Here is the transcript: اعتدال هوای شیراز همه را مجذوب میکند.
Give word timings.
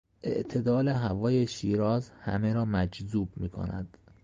اعتدال 0.23 0.87
هوای 0.87 1.47
شیراز 1.47 2.09
همه 2.09 2.53
را 2.53 2.65
مجذوب 2.65 3.29
میکند. 3.37 3.97